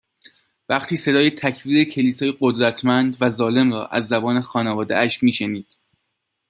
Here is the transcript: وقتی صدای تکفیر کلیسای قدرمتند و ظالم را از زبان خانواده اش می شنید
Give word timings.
وقتی 0.69 0.95
صدای 0.97 1.31
تکفیر 1.31 1.87
کلیسای 1.89 2.33
قدرمتند 2.39 3.17
و 3.21 3.29
ظالم 3.29 3.73
را 3.73 3.87
از 3.87 4.07
زبان 4.07 4.41
خانواده 4.41 4.97
اش 4.97 5.23
می 5.23 5.31
شنید 5.33 5.75